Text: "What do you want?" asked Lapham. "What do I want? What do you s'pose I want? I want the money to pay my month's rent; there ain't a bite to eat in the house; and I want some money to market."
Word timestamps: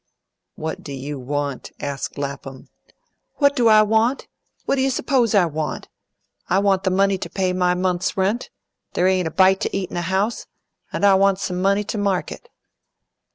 "What 0.55 0.81
do 0.81 0.91
you 0.91 1.19
want?" 1.19 1.71
asked 1.79 2.17
Lapham. 2.17 2.69
"What 3.35 3.55
do 3.55 3.67
I 3.67 3.83
want? 3.83 4.27
What 4.65 4.77
do 4.77 4.81
you 4.81 4.89
s'pose 4.89 5.35
I 5.35 5.45
want? 5.45 5.89
I 6.49 6.57
want 6.57 6.85
the 6.85 6.89
money 6.89 7.19
to 7.19 7.29
pay 7.29 7.53
my 7.53 7.75
month's 7.75 8.17
rent; 8.17 8.49
there 8.93 9.07
ain't 9.07 9.27
a 9.27 9.31
bite 9.31 9.59
to 9.59 9.77
eat 9.77 9.91
in 9.91 9.93
the 9.93 10.01
house; 10.09 10.47
and 10.91 11.05
I 11.05 11.13
want 11.13 11.37
some 11.37 11.61
money 11.61 11.83
to 11.83 11.99
market." 11.99 12.49